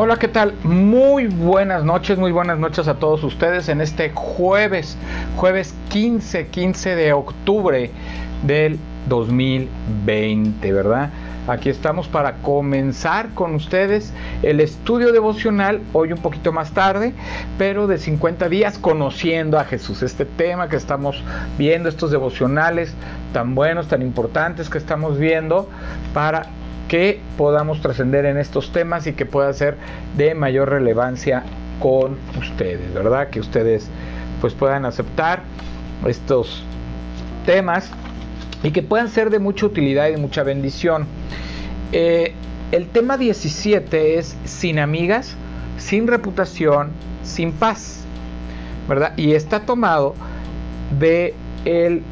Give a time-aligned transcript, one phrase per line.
[0.00, 0.54] Hola, ¿qué tal?
[0.62, 4.96] Muy buenas noches, muy buenas noches a todos ustedes en este jueves,
[5.34, 7.90] jueves 15, 15 de octubre
[8.44, 11.10] del 2020, ¿verdad?
[11.48, 14.12] Aquí estamos para comenzar con ustedes
[14.42, 17.14] el estudio devocional, hoy un poquito más tarde,
[17.56, 20.02] pero de 50 días conociendo a Jesús.
[20.02, 21.24] Este tema que estamos
[21.56, 22.92] viendo, estos devocionales
[23.32, 25.70] tan buenos, tan importantes que estamos viendo
[26.12, 26.44] para
[26.86, 29.78] que podamos trascender en estos temas y que pueda ser
[30.18, 31.44] de mayor relevancia
[31.80, 33.30] con ustedes, ¿verdad?
[33.30, 33.88] Que ustedes
[34.42, 35.40] pues puedan aceptar
[36.06, 36.62] estos
[37.46, 37.90] temas
[38.62, 41.06] y que puedan ser de mucha utilidad y de mucha bendición.
[41.92, 42.32] Eh,
[42.72, 45.36] el tema 17 es sin amigas,
[45.78, 46.90] sin reputación,
[47.22, 48.04] sin paz,
[48.88, 49.12] ¿verdad?
[49.16, 50.14] Y está tomado
[50.98, 51.34] de
[51.64, 52.02] el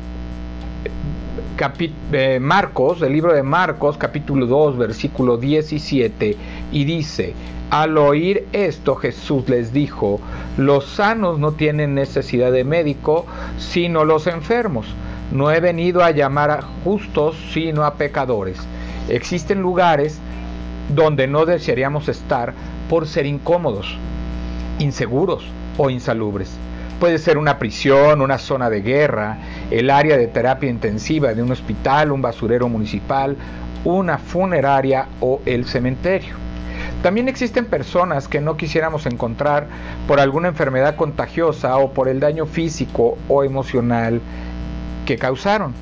[2.40, 6.36] Marcos, del libro de Marcos, capítulo 2, versículo 17,
[6.70, 7.32] y dice,
[7.70, 10.20] al oír esto Jesús les dijo,
[10.56, 13.26] los sanos no tienen necesidad de médico,
[13.58, 14.86] sino los enfermos.
[15.32, 18.58] No he venido a llamar a justos, sino a pecadores.
[19.08, 20.20] Existen lugares
[20.88, 22.54] donde no desearíamos estar
[22.88, 23.98] por ser incómodos,
[24.78, 25.44] inseguros
[25.78, 26.50] o insalubres.
[27.00, 29.38] Puede ser una prisión, una zona de guerra,
[29.70, 33.36] el área de terapia intensiva de un hospital, un basurero municipal,
[33.84, 36.34] una funeraria o el cementerio.
[37.02, 39.66] También existen personas que no quisiéramos encontrar
[40.08, 44.20] por alguna enfermedad contagiosa o por el daño físico o emocional
[45.06, 45.72] que causaron.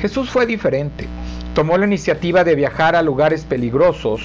[0.00, 1.08] Jesús fue diferente.
[1.54, 4.22] Tomó la iniciativa de viajar a lugares peligrosos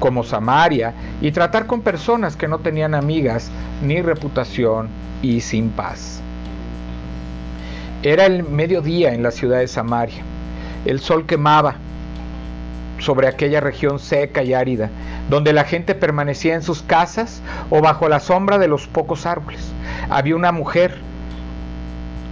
[0.00, 3.50] como Samaria y tratar con personas que no tenían amigas
[3.82, 4.88] ni reputación
[5.22, 6.20] y sin paz.
[8.02, 10.22] Era el mediodía en la ciudad de Samaria.
[10.84, 11.76] El sol quemaba
[12.98, 14.90] sobre aquella región seca y árida,
[15.28, 19.72] donde la gente permanecía en sus casas o bajo la sombra de los pocos árboles.
[20.10, 20.98] Había una mujer,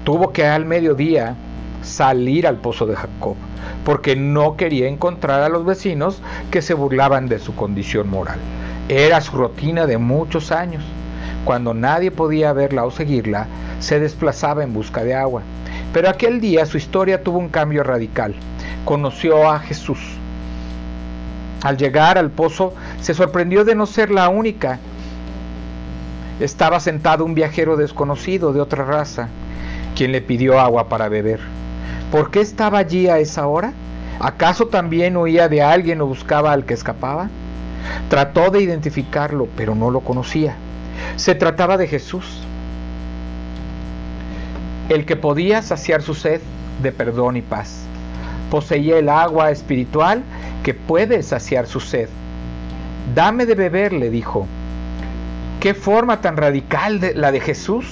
[0.04, 1.34] tuvo que al mediodía
[1.82, 3.34] salir al pozo de Jacob,
[3.84, 8.38] porque no quería encontrar a los vecinos que se burlaban de su condición moral.
[8.88, 10.84] Era su rutina de muchos años.
[11.44, 13.47] Cuando nadie podía verla o seguirla,
[13.81, 15.43] se desplazaba en busca de agua.
[15.93, 18.34] Pero aquel día su historia tuvo un cambio radical.
[18.84, 19.98] Conoció a Jesús.
[21.62, 24.78] Al llegar al pozo, se sorprendió de no ser la única.
[26.41, 29.28] Estaba sentado un viajero desconocido de otra raza,
[29.94, 31.41] quien le pidió agua para beber.
[32.10, 33.72] ¿Por qué estaba allí a esa hora?
[34.21, 37.28] ¿Acaso también huía de alguien o buscaba al que escapaba?
[38.09, 40.55] Trató de identificarlo, pero no lo conocía.
[41.16, 42.41] Se trataba de Jesús,
[44.88, 46.41] el que podía saciar su sed
[46.82, 47.84] de perdón y paz.
[48.50, 50.22] Poseía el agua espiritual
[50.62, 52.09] que puede saciar su sed.
[53.15, 54.47] Dame de beber, le dijo.
[55.61, 57.87] ¿Qué forma tan radical de, la de Jesús?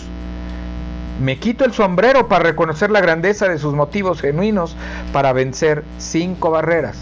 [1.21, 4.77] Me quito el sombrero para reconocer la grandeza de sus motivos genuinos
[5.13, 6.99] para vencer cinco barreras.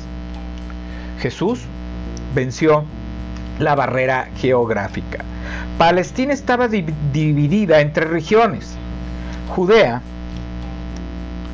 [1.20, 1.60] Jesús
[2.34, 2.84] venció
[3.58, 5.24] la barrera geográfica.
[5.78, 8.74] Palestina estaba dividida entre regiones.
[9.54, 10.02] Judea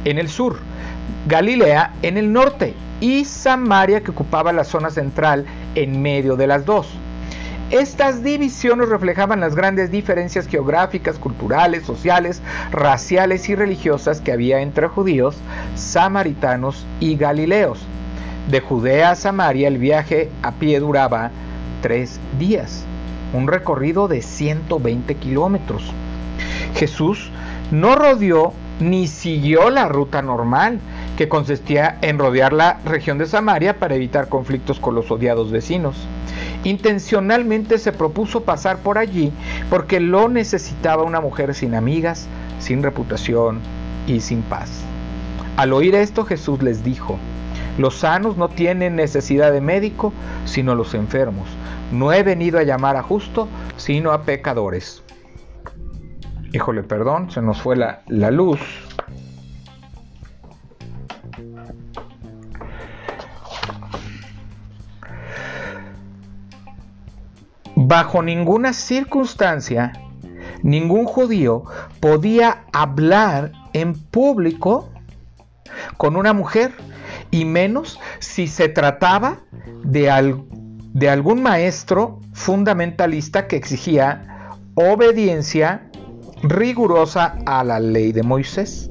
[0.04, 0.58] en el sur,
[1.26, 6.64] Galilea en el norte y Samaria que ocupaba la zona central en medio de las
[6.64, 6.88] dos.
[7.70, 12.40] Estas divisiones reflejaban las grandes diferencias geográficas, culturales, sociales,
[12.70, 15.36] raciales y religiosas que había entre judíos,
[15.74, 17.80] samaritanos y galileos.
[18.48, 21.32] De Judea a Samaria el viaje a pie duraba
[21.82, 22.84] tres días
[23.32, 25.92] un recorrido de 120 kilómetros.
[26.74, 27.30] Jesús
[27.70, 30.80] no rodeó ni siguió la ruta normal,
[31.16, 35.96] que consistía en rodear la región de Samaria para evitar conflictos con los odiados vecinos.
[36.66, 39.32] Intencionalmente se propuso pasar por allí
[39.70, 42.26] porque lo necesitaba una mujer sin amigas,
[42.58, 43.60] sin reputación
[44.08, 44.82] y sin paz.
[45.56, 47.18] Al oír esto Jesús les dijo,
[47.78, 50.12] los sanos no tienen necesidad de médico,
[50.44, 51.46] sino los enfermos.
[51.92, 53.46] No he venido a llamar a justo,
[53.76, 55.04] sino a pecadores.
[56.52, 58.58] Híjole, perdón, se nos fue la, la luz.
[67.88, 69.92] Bajo ninguna circunstancia,
[70.64, 71.62] ningún judío
[72.00, 74.90] podía hablar en público
[75.96, 76.72] con una mujer,
[77.30, 79.42] y menos si se trataba
[79.84, 80.46] de, algo
[80.94, 85.88] de algún maestro fundamentalista que exigía obediencia
[86.42, 88.90] rigurosa a la ley de Moisés.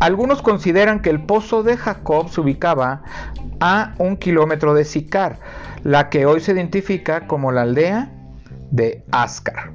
[0.00, 3.04] Algunos consideran que el pozo de Jacob se ubicaba
[3.60, 5.38] a un kilómetro de Sicar,
[5.84, 8.10] la que hoy se identifica como la aldea
[8.72, 9.70] de Ascar.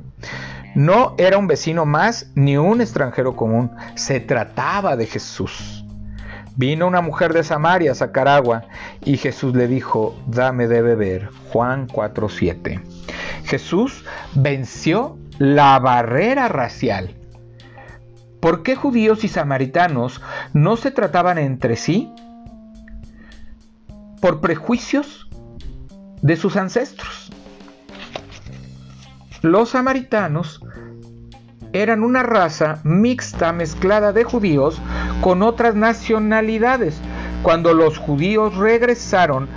[0.75, 5.85] No era un vecino más ni un extranjero común, se trataba de Jesús.
[6.57, 8.63] Vino una mujer de Samaria a sacar agua
[9.05, 11.29] y Jesús le dijo, dame de beber.
[11.51, 12.81] Juan 4:7.
[13.45, 14.03] Jesús
[14.33, 17.15] venció la barrera racial.
[18.39, 20.21] ¿Por qué judíos y samaritanos
[20.53, 22.11] no se trataban entre sí?
[24.19, 25.29] Por prejuicios
[26.21, 27.31] de sus ancestros.
[29.47, 30.61] Los samaritanos
[31.71, 34.81] eran una raza mixta mezclada de judíos
[35.21, 36.99] con otras nacionalidades.
[37.43, 39.47] Cuando los judíos regresaron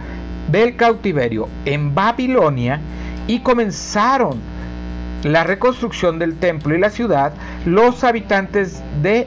[0.49, 2.79] del cautiverio en Babilonia
[3.27, 4.39] y comenzaron
[5.25, 7.33] la reconstrucción del templo y la ciudad,
[7.67, 9.27] los habitantes de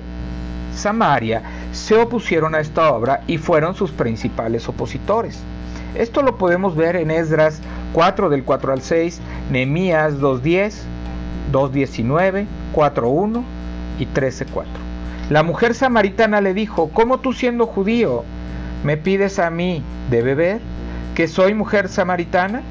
[0.74, 1.42] Samaria
[1.74, 5.44] se opusieron a esta obra y fueron sus principales opositores.
[5.95, 7.62] Esto lo podemos ver en Esdras
[7.94, 10.74] 4 del 4 al 6, Nehemías 2.10,
[11.51, 13.44] 2.19, 4.1
[14.00, 14.63] y 13.4.
[15.30, 18.24] La mujer samaritana le dijo, ¿cómo tú siendo judío
[18.84, 20.60] me pides a mí de beber
[21.16, 22.62] que soy mujer samaritana?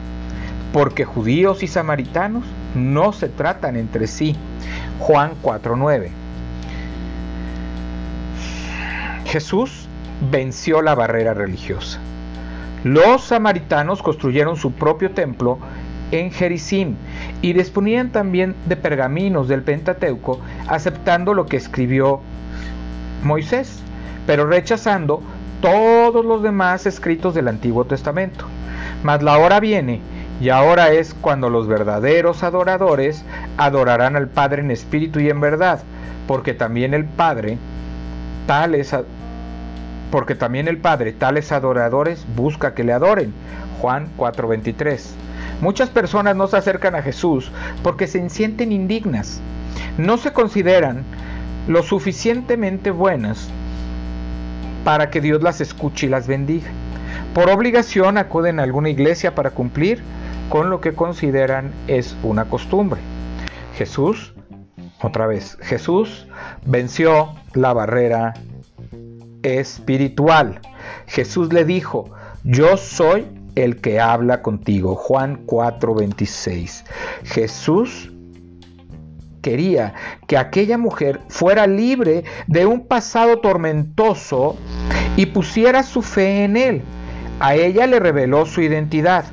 [0.73, 2.45] Porque judíos y samaritanos
[2.75, 4.37] no se tratan entre sí.
[4.99, 6.09] Juan 4.9.
[9.27, 9.87] Jesús
[10.31, 12.02] venció la barrera religiosa.
[12.85, 15.59] Los samaritanos construyeron su propio templo
[16.11, 16.97] en Jericim
[17.41, 22.21] y disponían también de pergaminos del Pentateuco, aceptando lo que escribió
[23.23, 23.81] Moisés,
[24.27, 25.23] pero rechazando
[25.61, 28.47] todos los demás escritos del Antiguo Testamento.
[29.03, 30.01] Mas la hora viene,
[30.41, 33.25] y ahora es cuando los verdaderos adoradores
[33.57, 35.83] adorarán al Padre en espíritu y en verdad,
[36.27, 37.59] porque también el Padre,
[38.47, 38.93] tales
[40.13, 43.33] porque también el Padre, tales adoradores, busca que le adoren.
[43.81, 45.15] Juan 4:23.
[45.63, 47.51] Muchas personas no se acercan a Jesús
[47.83, 49.41] porque se sienten indignas.
[49.97, 51.03] No se consideran
[51.67, 53.49] lo suficientemente buenas
[54.85, 56.69] para que Dios las escuche y las bendiga.
[57.35, 60.03] Por obligación acuden a alguna iglesia para cumplir
[60.51, 63.01] con lo que consideran es una costumbre.
[63.77, 64.35] Jesús,
[65.01, 66.27] otra vez, Jesús
[66.67, 68.35] venció la barrera
[69.43, 70.61] espiritual.
[71.07, 72.11] Jesús le dijo,
[72.45, 74.95] yo soy el que habla contigo.
[74.95, 76.85] Juan 4:26.
[77.25, 78.11] Jesús
[79.43, 79.95] quería
[80.27, 84.57] que aquella mujer fuera libre de un pasado tormentoso
[85.17, 86.83] y pusiera su fe en él.
[87.41, 89.25] A ella le reveló su identidad.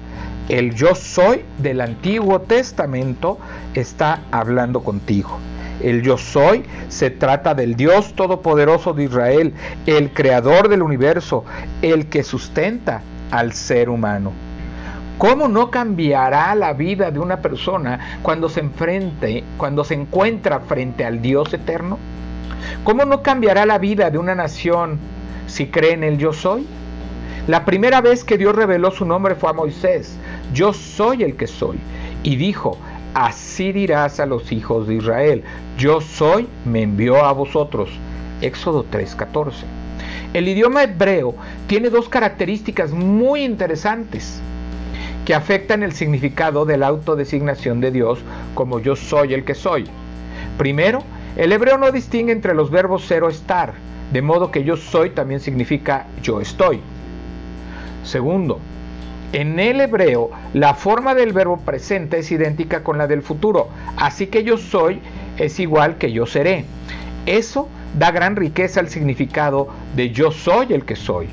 [0.49, 3.37] El yo soy del Antiguo Testamento
[3.75, 5.37] está hablando contigo.
[5.81, 9.53] El yo soy se trata del Dios Todopoderoso de Israel,
[9.85, 11.45] el creador del universo,
[11.81, 14.31] el que sustenta al ser humano.
[15.17, 18.63] ¿Cómo no cambiará la vida de una persona cuando se
[19.57, 21.97] cuando se encuentra frente al Dios eterno?
[22.83, 24.97] ¿Cómo no cambiará la vida de una nación
[25.47, 26.65] si cree en el yo soy?
[27.47, 30.15] La primera vez que Dios reveló su nombre fue a Moisés,
[30.53, 31.79] yo soy el que soy,
[32.23, 32.77] y dijo,
[33.13, 35.43] así dirás a los hijos de Israel,
[35.77, 37.89] yo soy, me envió a vosotros.
[38.41, 39.65] Éxodo 3:14.
[40.33, 41.35] El idioma hebreo
[41.67, 44.39] tiene dos características muy interesantes
[45.25, 48.19] que afectan el significado de la autodesignación de Dios
[48.53, 49.85] como yo soy el que soy.
[50.57, 51.03] Primero,
[51.35, 53.73] el hebreo no distingue entre los verbos ser o estar,
[54.11, 56.79] de modo que yo soy también significa yo estoy.
[58.03, 58.59] Segundo,
[59.31, 64.25] en el hebreo, la forma del verbo presente es idéntica con la del futuro, así
[64.27, 65.01] que yo soy
[65.37, 66.65] es igual que yo seré.
[67.27, 71.27] Eso da gran riqueza al significado de yo soy el que soy.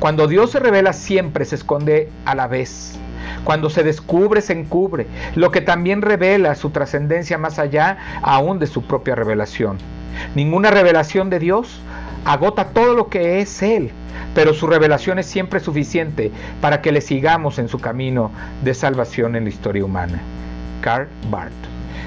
[0.00, 2.98] Cuando Dios se revela siempre se esconde a la vez.
[3.44, 8.66] Cuando se descubre se encubre, lo que también revela su trascendencia más allá aún de
[8.66, 9.78] su propia revelación.
[10.34, 11.80] Ninguna revelación de Dios
[12.24, 13.92] agota todo lo que es Él
[14.34, 18.30] pero su revelación es siempre suficiente para que le sigamos en su camino
[18.62, 20.20] de salvación en la historia humana.
[20.80, 21.52] Karl Barth.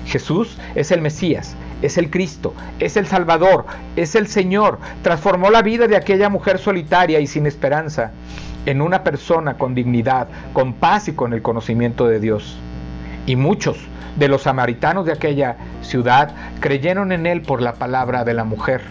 [0.06, 4.80] Jesús es el Mesías, es el Cristo, es el Salvador, es el Señor.
[5.02, 8.12] Transformó la vida de aquella mujer solitaria y sin esperanza
[8.66, 12.58] en una persona con dignidad, con paz y con el conocimiento de Dios.
[13.26, 13.78] Y muchos
[14.18, 18.82] de los samaritanos de aquella ciudad creyeron en él por la palabra de la mujer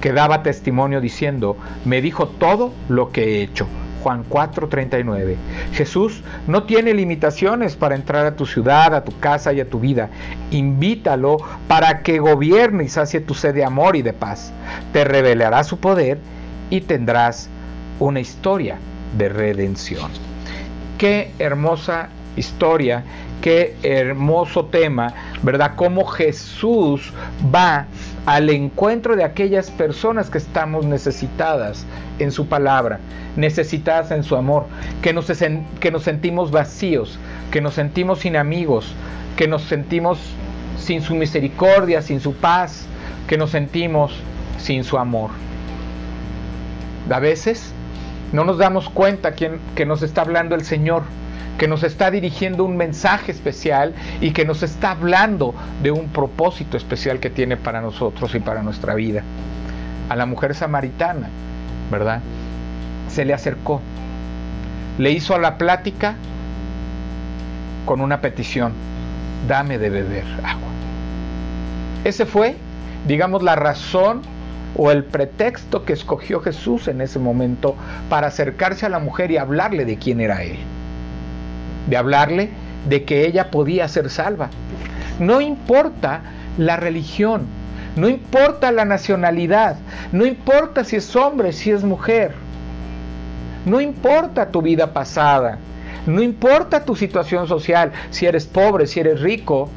[0.00, 3.66] que daba testimonio diciendo, me dijo todo lo que he hecho.
[4.02, 5.36] Juan 4:39.
[5.72, 9.80] Jesús no tiene limitaciones para entrar a tu ciudad, a tu casa y a tu
[9.80, 10.08] vida.
[10.50, 14.52] Invítalo para que gobierne y sacie tu sed de amor y de paz.
[14.92, 16.18] Te revelará su poder
[16.70, 17.48] y tendrás
[17.98, 18.78] una historia
[19.16, 20.10] de redención.
[20.96, 23.02] Qué hermosa historia,
[23.40, 25.12] qué hermoso tema,
[25.42, 25.72] ¿verdad?
[25.76, 27.12] Cómo Jesús
[27.54, 27.86] va
[28.28, 31.86] al encuentro de aquellas personas que estamos necesitadas
[32.18, 33.00] en su palabra,
[33.36, 34.66] necesitadas en su amor,
[35.00, 35.32] que nos,
[35.80, 37.18] que nos sentimos vacíos,
[37.50, 38.92] que nos sentimos sin amigos,
[39.38, 40.18] que nos sentimos
[40.76, 42.84] sin su misericordia, sin su paz,
[43.26, 44.12] que nos sentimos
[44.58, 45.30] sin su amor.
[47.10, 47.72] A veces
[48.34, 51.04] no nos damos cuenta que nos está hablando el Señor,
[51.58, 56.76] que nos está dirigiendo un mensaje especial y que nos está hablando de un propósito
[56.76, 59.22] especial que tiene para nosotros y para nuestra vida.
[60.08, 61.28] A la mujer samaritana,
[61.90, 62.20] ¿verdad?
[63.08, 63.80] Se le acercó,
[64.98, 66.14] le hizo la plática
[67.84, 68.72] con una petición,
[69.48, 70.68] dame de beber agua.
[72.04, 72.56] Ese fue,
[73.08, 74.22] digamos, la razón
[74.76, 77.74] o el pretexto que escogió Jesús en ese momento
[78.08, 80.58] para acercarse a la mujer y hablarle de quién era Él.
[81.88, 82.50] De hablarle
[82.88, 84.50] de que ella podía ser salva.
[85.18, 86.20] No importa
[86.56, 87.46] la religión,
[87.96, 89.76] no importa la nacionalidad,
[90.12, 92.32] no importa si es hombre, si es mujer,
[93.66, 95.58] no importa tu vida pasada,
[96.06, 99.68] no importa tu situación social, si eres pobre, si eres rico,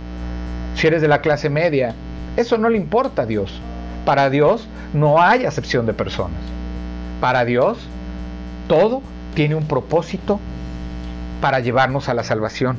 [0.75, 1.93] si eres de la clase media,
[2.37, 3.59] eso no le importa a Dios.
[4.05, 6.39] Para Dios no hay acepción de personas.
[7.19, 7.77] Para Dios
[8.67, 9.01] todo
[9.35, 10.39] tiene un propósito
[11.41, 12.77] para llevarnos a la salvación.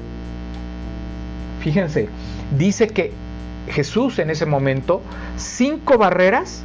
[1.61, 2.09] Fíjense,
[2.57, 3.13] dice que
[3.69, 5.03] Jesús en ese momento,
[5.37, 6.63] cinco barreras,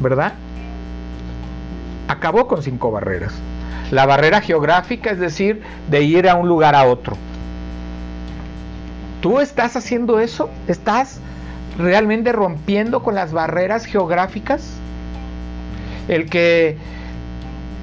[0.00, 0.32] ¿verdad?
[2.08, 3.34] Acabó con cinco barreras.
[3.90, 7.16] La barrera geográfica, es decir, de ir a un lugar a otro.
[9.20, 10.48] ¿Tú estás haciendo eso?
[10.66, 11.20] ¿Estás
[11.78, 14.76] realmente rompiendo con las barreras geográficas?
[16.08, 16.76] El que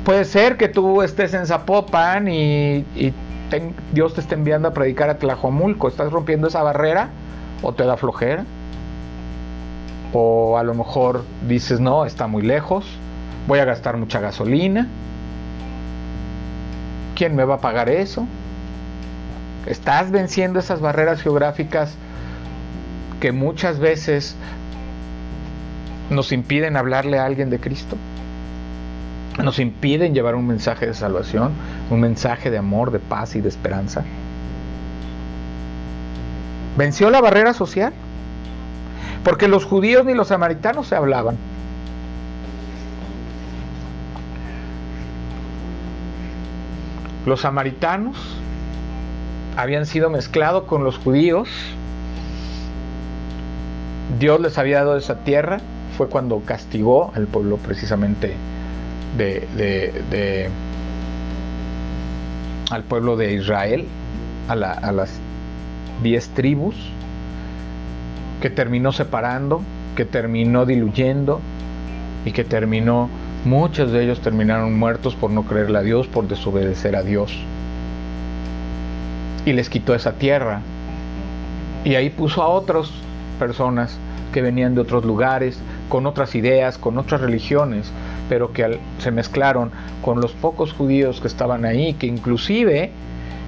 [0.03, 2.85] puede ser que tú estés en Zapopan y,
[3.93, 5.87] Dios te esté enviando a predicar a Tlajomulco.
[5.87, 7.09] ¿Estás rompiendo esa barrera?
[7.61, 8.45] ¿O te da flojera?
[10.13, 12.85] O a lo mejor dices, no, está muy lejos,
[13.47, 14.87] voy a gastar mucha gasolina.
[17.15, 18.27] ¿Quién me va a pagar eso?
[19.65, 21.95] ¿Estás venciendo esas barreras geográficas
[23.19, 24.35] que muchas veces
[26.09, 27.97] nos impiden hablarle a alguien de Cristo?
[29.43, 31.51] ¿Nos impiden llevar un mensaje de salvación,
[31.89, 34.03] un mensaje de amor, de paz y de esperanza?
[36.77, 37.93] ¿Venció la barrera social?
[39.23, 41.37] Porque los judíos ni los samaritanos se hablaban.
[47.25, 48.15] Los samaritanos
[49.57, 51.49] habían sido mezclados con los judíos
[54.19, 55.59] Dios les había dado esa tierra,
[55.95, 58.33] fue cuando castigó al pueblo precisamente
[59.17, 60.49] de,
[62.69, 63.85] al pueblo de Israel,
[64.47, 65.19] a, a las
[66.03, 66.75] diez tribus,
[68.41, 69.61] que terminó separando,
[69.95, 71.39] que terminó diluyendo
[72.25, 73.09] y que terminó,
[73.45, 77.37] muchos de ellos terminaron muertos por no creerle a Dios, por desobedecer a Dios.
[79.45, 80.61] Y les quitó esa tierra.
[81.85, 82.91] Y ahí puso a otras
[83.39, 83.97] personas
[84.33, 85.59] que venían de otros lugares,
[85.89, 87.91] con otras ideas, con otras religiones,
[88.29, 92.91] pero que se mezclaron con los pocos judíos que estaban ahí, que inclusive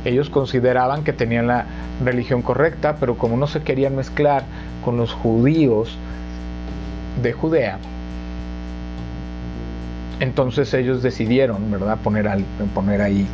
[0.05, 1.65] ellos consideraban que tenían la
[2.03, 4.43] religión correcta, pero como no se querían mezclar
[4.83, 5.97] con los judíos
[7.21, 7.77] de Judea,
[10.21, 12.29] entonces ellos decidieron, ¿verdad?, poner,
[12.73, 13.25] poner ahí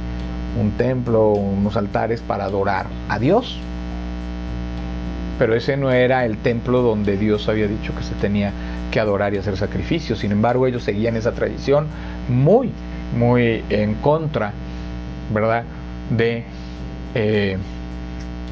[0.59, 3.59] un templo, unos altares para adorar a Dios
[5.37, 8.51] pero ese no era el templo donde Dios había dicho que se tenía
[8.95, 10.19] que adorar y hacer sacrificios.
[10.19, 11.87] Sin embargo, ellos seguían esa tradición
[12.29, 12.71] muy,
[13.17, 14.53] muy en contra,
[15.33, 15.65] ¿verdad?
[16.09, 16.45] De,
[17.13, 17.57] eh,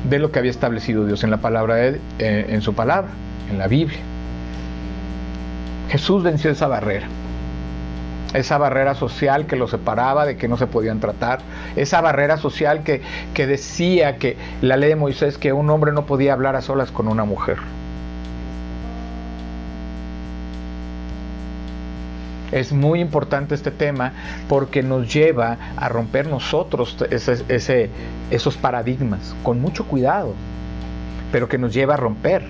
[0.10, 3.12] de lo que había establecido Dios en la palabra, de, eh, en su palabra,
[3.50, 4.00] en la Biblia.
[5.90, 7.08] Jesús venció esa barrera
[8.34, 11.42] esa barrera social que los separaba, de que no se podían tratar,
[11.76, 13.04] esa barrera social que,
[13.36, 16.92] que decía que la ley de Moisés que un hombre no podía hablar a solas
[16.92, 17.58] con una mujer.
[22.54, 24.14] Es muy importante este tema
[24.48, 26.96] porque nos lleva a romper nosotros
[28.30, 30.34] esos paradigmas con mucho cuidado,
[31.32, 32.44] pero que nos lleva a romper.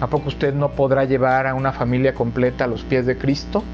[0.00, 3.64] ¿A poco usted no podrá llevar a una familia completa a los pies de Cristo?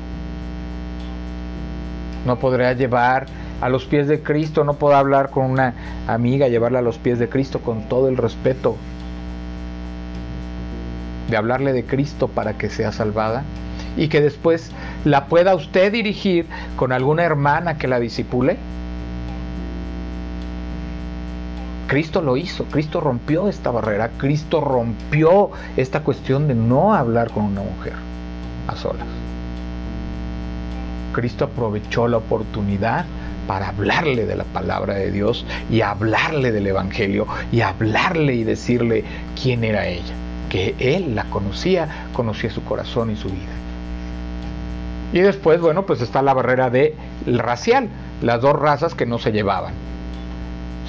[2.26, 3.26] no podrá llevar
[3.60, 5.74] a los pies de Cristo, no podrá hablar con una
[6.06, 8.76] amiga, llevarla a los pies de Cristo con todo el respeto
[11.28, 13.44] de hablarle de Cristo para que sea salvada
[13.96, 14.70] y que después
[15.04, 18.56] la pueda usted dirigir con alguna hermana que la disipule.
[21.86, 27.44] Cristo lo hizo, Cristo rompió esta barrera, Cristo rompió esta cuestión de no hablar con
[27.44, 27.94] una mujer
[28.68, 29.06] a solas.
[31.12, 33.04] Cristo aprovechó la oportunidad
[33.48, 39.02] para hablarle de la palabra de Dios y hablarle del Evangelio y hablarle y decirle
[39.40, 40.14] quién era ella,
[40.48, 43.50] que él la conocía, conocía su corazón y su vida.
[45.12, 46.94] Y después, bueno, pues está la barrera de
[47.26, 47.88] racial,
[48.22, 49.74] las dos razas que no se llevaban.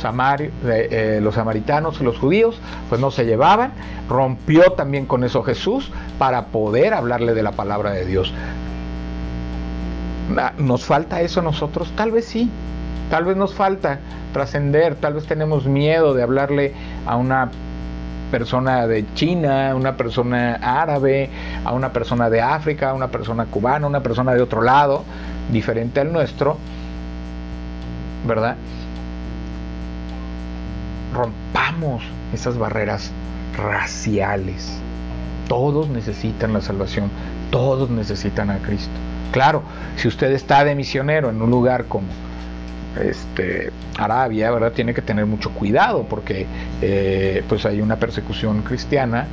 [0.04, 2.60] Eh, los samaritanos y los judíos,
[2.90, 3.72] pues no se llevaban.
[4.10, 8.34] Rompió también con eso Jesús para poder hablarle de la palabra de Dios.
[10.38, 11.92] Ah, ¿Nos falta eso a nosotros?
[11.96, 12.50] Tal vez sí.
[13.10, 14.00] Tal vez nos falta
[14.34, 16.74] trascender, tal vez tenemos miedo de hablarle
[17.06, 17.52] a una
[18.32, 21.30] persona de China, una persona árabe,
[21.64, 25.04] a una persona de África, a una persona cubana, una persona de otro lado,
[25.52, 26.58] diferente al nuestro,
[28.26, 28.56] ¿verdad?
[31.14, 33.12] rompamos esas barreras
[33.58, 34.78] raciales.
[35.48, 37.10] Todos necesitan la salvación,
[37.52, 38.92] todos necesitan a Cristo.
[39.32, 39.64] Claro,
[39.98, 42.08] si usted está de misionero en un lugar como
[43.00, 44.72] este, Arabia, ¿verdad?
[44.74, 46.46] Tiene que tener mucho cuidado porque
[46.82, 49.28] eh, pues hay una persecución cristiana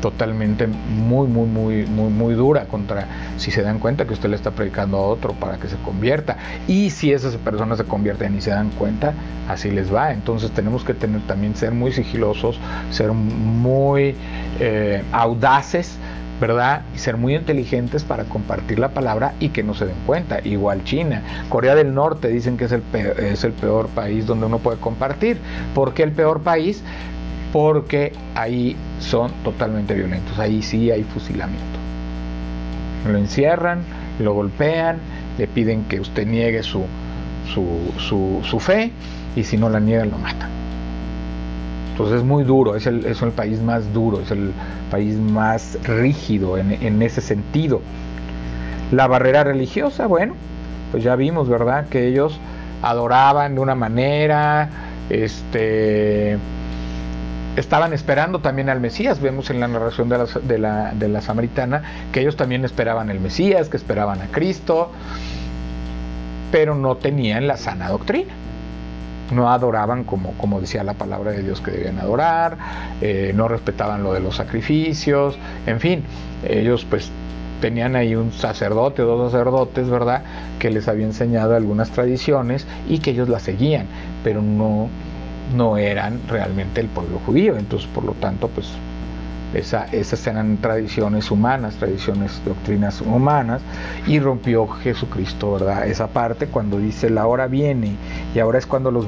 [0.00, 4.36] totalmente muy, muy, muy, muy, muy dura contra si se dan cuenta que usted le
[4.36, 6.36] está predicando a otro para que se convierta.
[6.68, 9.14] Y si esas personas se convierten y se dan cuenta,
[9.48, 10.12] así les va.
[10.12, 12.58] Entonces tenemos que tener también ser muy sigilosos,
[12.90, 14.14] ser muy
[14.60, 15.98] eh, audaces.
[16.40, 16.82] ¿Verdad?
[16.94, 20.40] Y ser muy inteligentes para compartir la palabra y que no se den cuenta.
[20.44, 21.22] Igual China.
[21.48, 24.78] Corea del Norte dicen que es el peor, es el peor país donde uno puede
[24.78, 25.38] compartir.
[25.74, 26.82] ¿Por qué el peor país?
[27.56, 31.78] porque ahí son totalmente violentos, ahí sí hay fusilamiento.
[33.10, 33.80] Lo encierran,
[34.18, 34.98] lo golpean,
[35.38, 36.84] le piden que usted niegue su,
[37.54, 38.90] su, fe
[39.36, 40.50] y si no la niega lo matan.
[41.96, 44.52] Entonces es muy duro, es el, es el país más duro, es el
[44.90, 47.80] país más rígido en, en ese sentido.
[48.92, 50.34] La barrera religiosa, bueno,
[50.92, 51.88] pues ya vimos, ¿verdad?
[51.88, 52.38] Que ellos
[52.82, 54.68] adoraban de una manera,
[55.08, 56.36] este,
[57.56, 59.18] estaban esperando también al Mesías.
[59.18, 61.82] Vemos en la narración de la, de, la, de la, samaritana
[62.12, 64.92] que ellos también esperaban el Mesías, que esperaban a Cristo,
[66.52, 68.34] pero no tenían la sana doctrina.
[69.32, 72.56] No adoraban como, como decía la palabra de Dios que debían adorar,
[73.00, 75.36] eh, no respetaban lo de los sacrificios,
[75.66, 76.04] en fin,
[76.48, 77.10] ellos pues
[77.60, 80.22] tenían ahí un sacerdote dos sacerdotes, ¿verdad?,
[80.58, 83.86] que les había enseñado algunas tradiciones y que ellos las seguían,
[84.22, 84.88] pero no,
[85.54, 87.56] no eran realmente el pueblo judío.
[87.56, 88.68] Entonces, por lo tanto, pues
[89.54, 93.62] esa, esas eran tradiciones humanas, tradiciones, doctrinas humanas,
[94.06, 95.86] y rompió Jesucristo, ¿verdad?
[95.86, 97.96] Esa parte cuando dice la hora viene
[98.34, 99.06] y ahora es cuando los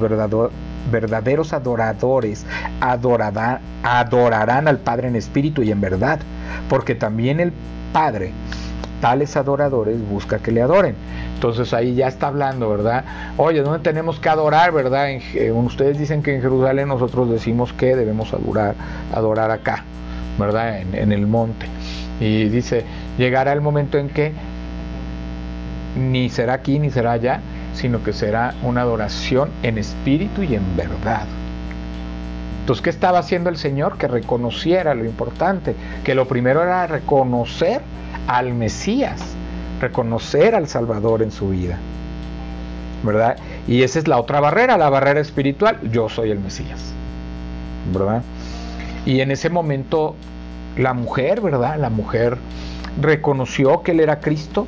[0.91, 2.45] verdaderos adoradores
[2.81, 6.19] adorarán, adorarán al Padre en espíritu y en verdad,
[6.69, 7.53] porque también el
[7.93, 8.31] Padre
[8.99, 10.95] tales adoradores busca que le adoren.
[11.35, 13.05] Entonces ahí ya está hablando, ¿verdad?
[13.37, 15.07] Oye, ¿dónde tenemos que adorar, verdad?
[15.53, 18.75] ustedes dicen que en Jerusalén nosotros decimos que debemos adorar,
[19.13, 19.85] adorar acá,
[20.39, 20.79] ¿verdad?
[20.93, 21.67] En, el monte.
[22.19, 22.85] Y dice,
[23.17, 24.31] llegará el momento en que
[25.95, 27.41] ni será aquí ni será allá,
[27.73, 31.25] sino que será una adoración en espíritu y en verdad.
[32.61, 33.97] Entonces, ¿qué estaba haciendo el Señor?
[33.97, 37.81] Que reconociera lo importante, que lo primero era reconocer
[38.27, 39.35] al Mesías
[39.79, 41.77] reconocer al Salvador en su vida.
[43.03, 43.37] ¿Verdad?
[43.67, 45.79] Y esa es la otra barrera, la barrera espiritual.
[45.91, 46.93] Yo soy el Mesías.
[47.93, 48.21] ¿Verdad?
[49.05, 50.15] Y en ese momento
[50.77, 51.77] la mujer, ¿verdad?
[51.77, 52.37] La mujer
[53.01, 54.67] reconoció que él era Cristo.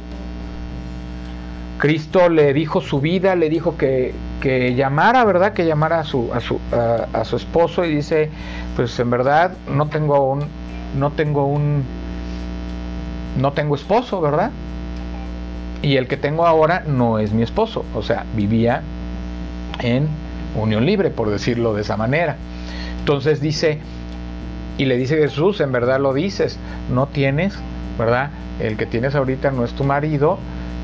[1.78, 5.54] Cristo le dijo su vida, le dijo que, que llamara, ¿verdad?
[5.54, 8.30] Que llamara a su, a su, a su esposo y dice,
[8.76, 10.46] pues en verdad no tengo un,
[11.00, 11.84] no tengo un,
[13.40, 14.52] no tengo esposo, ¿verdad?
[15.82, 18.82] y el que tengo ahora no es mi esposo, o sea, vivía
[19.80, 20.08] en
[20.56, 22.36] unión libre, por decirlo de esa manera.
[23.00, 23.80] Entonces dice,
[24.78, 26.58] y le dice Jesús, en verdad lo dices,
[26.92, 27.58] no tienes,
[27.98, 28.32] ¿verdad?
[28.60, 30.38] El que tienes ahorita no es tu marido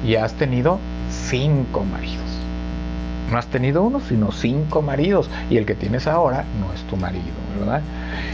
[0.06, 2.37] y has tenido cinco maridos.
[3.32, 5.30] No has tenido uno, sino cinco maridos.
[5.50, 7.26] Y el que tienes ahora no es tu marido,
[7.60, 7.82] ¿verdad?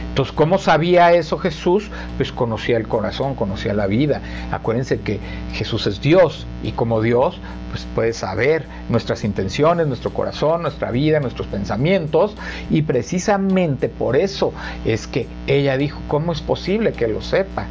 [0.10, 1.90] Entonces, ¿cómo sabía eso Jesús?
[2.18, 4.22] Pues conocía el corazón, conocía la vida.
[4.52, 5.20] Acuérdense que
[5.54, 7.40] Jesús es Dios y como Dios,
[7.72, 12.36] pues puede saber nuestras intenciones, nuestro corazón, nuestra vida, nuestros pensamientos.
[12.70, 14.54] Y precisamente por eso
[14.86, 17.66] es que ella dijo, ¿cómo es posible que lo sepa?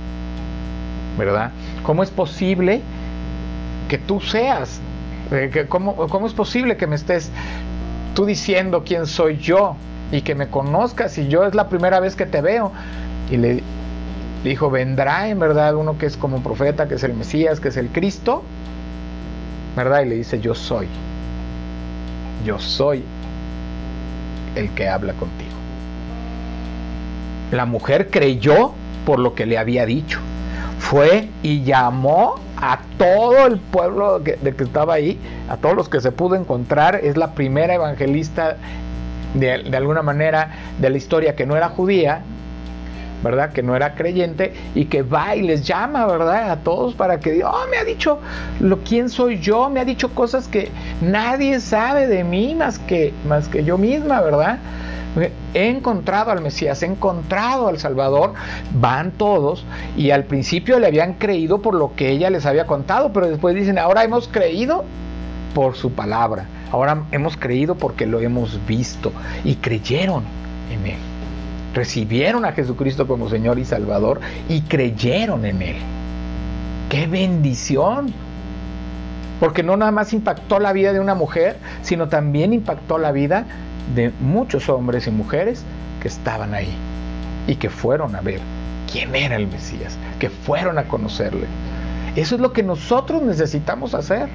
[1.16, 1.52] ¿Verdad?
[1.84, 2.80] ¿Cómo es posible
[3.88, 4.80] que tú seas?
[5.32, 7.30] Eh, ¿Cómo, ¿Cómo es posible que me estés
[8.14, 9.76] tú diciendo quién soy yo
[10.10, 12.70] y que me conozcas y yo es la primera vez que te veo.
[13.30, 13.62] Y le
[14.44, 17.76] dijo, vendrá en verdad uno que es como profeta, que es el Mesías, que es
[17.76, 18.42] el Cristo,
[19.76, 20.02] ¿verdad?
[20.02, 20.86] Y le dice, yo soy,
[22.44, 23.02] yo soy
[24.54, 25.50] el que habla contigo.
[27.50, 28.72] La mujer creyó
[29.06, 30.20] por lo que le había dicho.
[30.82, 35.18] Fue y llamó a todo el pueblo de que estaba ahí,
[35.48, 36.96] a todos los que se pudo encontrar.
[36.96, 38.56] Es la primera evangelista
[39.34, 42.20] de, alguna manera de la historia que no era judía,
[43.22, 43.52] ¿verdad?
[43.52, 46.50] Que no era creyente y que va y les llama, ¿verdad?
[46.50, 48.18] A todos para que diga, oh, me ha dicho
[48.60, 50.68] lo quién soy yo, me ha dicho cosas que
[51.00, 54.58] nadie sabe de mí más que, más que yo misma, ¿verdad?
[55.54, 58.32] He encontrado al Mesías, he encontrado al Salvador,
[58.72, 59.64] van todos
[59.96, 63.54] y al principio le habían creído por lo que ella les había contado, pero después
[63.54, 64.84] dicen, ahora hemos creído
[65.54, 69.12] por su palabra, ahora hemos creído porque lo hemos visto
[69.44, 70.24] y creyeron
[70.70, 70.98] en él
[71.74, 75.76] recibieron a Jesucristo como Señor y Salvador y creyeron en Él.
[76.88, 78.12] ¡Qué bendición!
[79.40, 83.46] Porque no nada más impactó la vida de una mujer, sino también impactó la vida
[83.94, 85.64] de muchos hombres y mujeres
[86.00, 86.72] que estaban ahí
[87.46, 88.40] y que fueron a ver
[88.90, 91.46] quién era el Mesías, que fueron a conocerle.
[92.16, 94.28] Eso es lo que nosotros necesitamos hacer.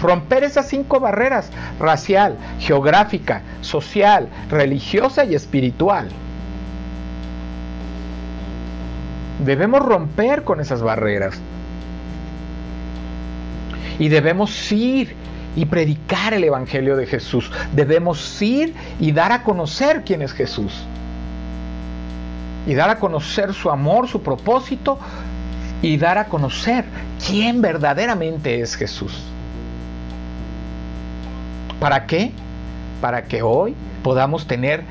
[0.00, 6.08] Romper esas cinco barreras, racial, geográfica, social, religiosa y espiritual.
[9.44, 11.38] Debemos romper con esas barreras.
[13.98, 15.14] Y debemos ir
[15.58, 17.50] y predicar el Evangelio de Jesús.
[17.72, 20.72] Debemos ir y dar a conocer quién es Jesús.
[22.64, 25.00] Y dar a conocer su amor, su propósito.
[25.82, 26.84] Y dar a conocer
[27.26, 29.20] quién verdaderamente es Jesús.
[31.80, 32.30] ¿Para qué?
[33.00, 34.84] Para que hoy podamos tener,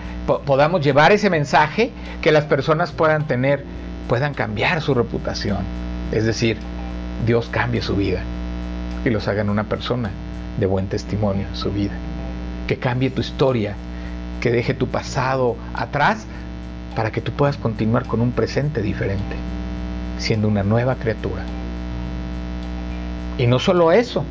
[0.46, 3.64] podamos llevar ese mensaje, que las personas puedan tener
[4.10, 5.60] puedan cambiar su reputación.
[6.12, 6.58] Es decir,
[7.26, 8.22] Dios cambie su vida
[9.06, 10.10] y los hagan una persona
[10.60, 11.94] de buen testimonio en su vida.
[12.68, 13.76] Que cambie tu historia,
[14.42, 16.26] que deje tu pasado atrás
[16.96, 19.36] para que tú puedas continuar con un presente diferente,
[20.18, 21.44] siendo una nueva criatura.
[23.38, 24.24] Y no solo eso,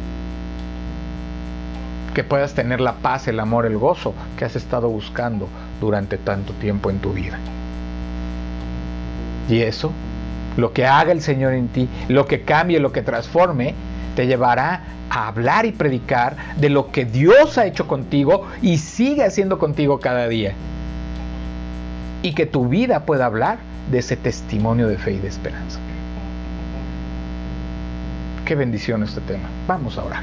[2.13, 5.49] que puedas tener la paz, el amor, el gozo que has estado buscando
[5.81, 7.39] durante tanto tiempo en tu vida.
[9.49, 9.93] Y eso,
[10.57, 13.75] lo que haga el Señor en ti, lo que cambie, lo que transforme,
[14.15, 19.25] te llevará a hablar y predicar de lo que Dios ha hecho contigo y sigue
[19.25, 20.53] haciendo contigo cada día.
[22.23, 23.59] Y que tu vida pueda hablar
[23.91, 25.79] de ese testimonio de fe y de esperanza.
[28.45, 29.49] Qué bendición este tema.
[29.67, 30.23] Vamos a orar.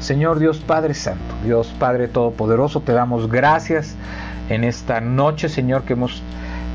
[0.00, 3.94] Señor Dios Padre Santo, Dios Padre Todopoderoso, te damos gracias
[4.48, 6.22] en esta noche, Señor, que hemos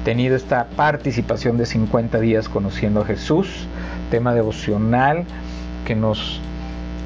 [0.06, 3.68] tenido esta participación de 50 días conociendo a Jesús,
[4.10, 5.26] tema devocional
[5.88, 6.42] que nos,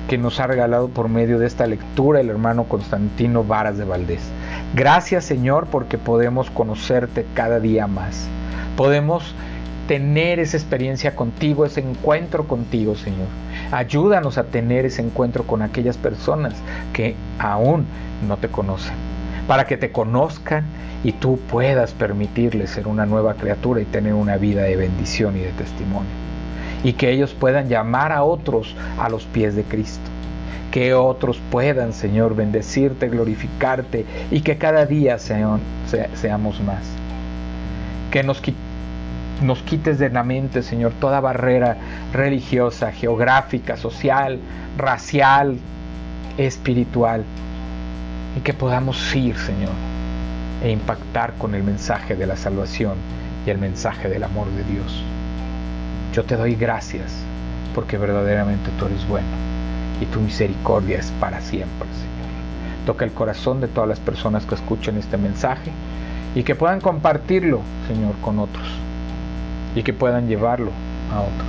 [0.09, 4.23] que nos ha regalado por medio de esta lectura el hermano Constantino Varas de Valdés.
[4.73, 8.25] Gracias Señor porque podemos conocerte cada día más.
[8.75, 9.35] Podemos
[9.87, 13.27] tener esa experiencia contigo, ese encuentro contigo, Señor.
[13.71, 16.55] Ayúdanos a tener ese encuentro con aquellas personas
[16.91, 17.85] que aún
[18.27, 18.95] no te conocen,
[19.47, 20.63] para que te conozcan
[21.03, 25.41] y tú puedas permitirles ser una nueva criatura y tener una vida de bendición y
[25.41, 26.31] de testimonio.
[26.83, 30.09] Y que ellos puedan llamar a otros a los pies de Cristo.
[30.71, 35.61] Que otros puedan, Señor, bendecirte, glorificarte y que cada día seamos
[36.61, 36.83] más.
[38.09, 38.41] Que nos,
[39.41, 41.77] nos quites de la mente, Señor, toda barrera
[42.13, 44.39] religiosa, geográfica, social,
[44.77, 45.57] racial,
[46.37, 47.25] espiritual.
[48.37, 49.73] Y que podamos ir, Señor,
[50.63, 52.93] e impactar con el mensaje de la salvación
[53.45, 55.03] y el mensaje del amor de Dios.
[56.13, 57.23] Yo te doy gracias
[57.73, 59.27] porque verdaderamente tú eres bueno
[60.01, 62.85] y tu misericordia es para siempre, Señor.
[62.85, 65.71] Toca el corazón de todas las personas que escuchen este mensaje
[66.35, 68.67] y que puedan compartirlo, Señor, con otros
[69.73, 70.71] y que puedan llevarlo
[71.13, 71.47] a otros.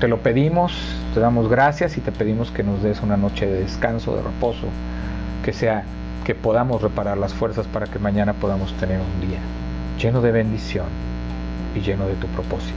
[0.00, 0.72] Te lo pedimos,
[1.12, 4.68] te damos gracias y te pedimos que nos des una noche de descanso, de reposo,
[5.44, 5.84] que sea
[6.24, 9.38] que podamos reparar las fuerzas para que mañana podamos tener un día
[9.98, 10.86] lleno de bendición
[11.74, 12.72] y lleno de tu propósito.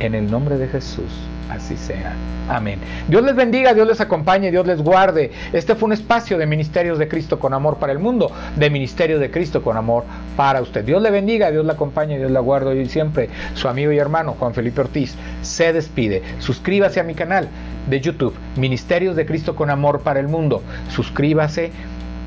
[0.00, 1.12] En el nombre de Jesús,
[1.48, 2.14] así sea.
[2.48, 2.80] Amén.
[3.08, 5.30] Dios les bendiga, Dios les acompañe, Dios les guarde.
[5.52, 9.18] Este fue un espacio de Ministerios de Cristo con amor para el mundo, de Ministerio
[9.18, 10.04] de Cristo con amor
[10.36, 10.84] para usted.
[10.84, 13.28] Dios le bendiga, Dios le acompañe, Dios la guarde y siempre.
[13.54, 16.22] Su amigo y hermano Juan Felipe Ortiz se despide.
[16.40, 17.48] Suscríbase a mi canal
[17.88, 20.62] de YouTube, Ministerios de Cristo con amor para el mundo.
[20.90, 21.70] Suscríbase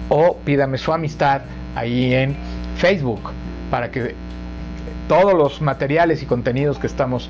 [0.10, 1.42] o pídame su amistad
[1.76, 2.36] ahí en
[2.78, 3.32] Facebook
[3.70, 4.16] para que
[5.08, 7.30] todos los materiales y contenidos que estamos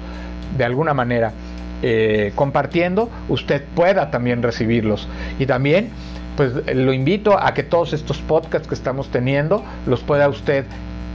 [0.58, 1.34] de alguna manera
[1.82, 5.08] eh, compartiendo, usted pueda también recibirlos.
[5.40, 5.90] Y también,
[6.38, 10.66] pues lo invito a que todos estos podcasts que estamos teniendo los pueda usted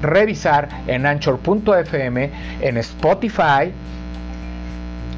[0.02, 3.72] revisar en anchor.fm, en Spotify,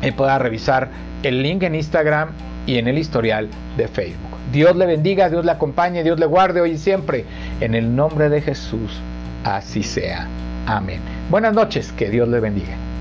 [0.02, 0.88] y pueda revisar
[1.22, 2.30] el link en Instagram
[2.66, 4.30] y en el historial de Facebook.
[4.52, 7.24] Dios le bendiga, Dios le acompañe, Dios le guarde hoy y siempre.
[7.60, 9.00] En el nombre de Jesús,
[9.44, 10.26] así sea.
[10.64, 11.08] Amén.
[11.28, 12.91] Buenas noches, que Dios le bendiga.